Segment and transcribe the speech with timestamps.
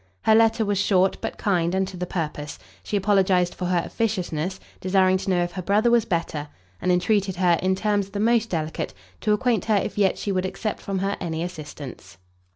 [0.23, 4.59] Her letter was short, but kind and to the purpose: she apologized for her officiousness,
[4.79, 6.47] desiring to know if her brother was better,
[6.81, 10.47] and entreated her, in terms the most delicate, to acquaint her if yet she would
[10.47, 12.17] accept from her any assistance.